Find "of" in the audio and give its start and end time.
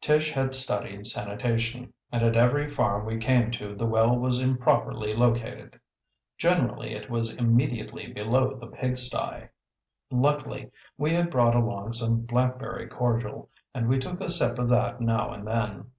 14.58-14.70